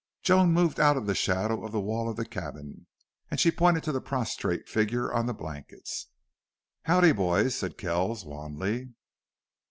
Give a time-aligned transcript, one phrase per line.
[0.23, 2.87] Joan moved out of the shadow of the wall of the cabin,
[3.29, 6.07] and she pointed to the prostrate figure on the blankets.
[6.85, 8.95] "Howdy boys!" said Kells, wanly.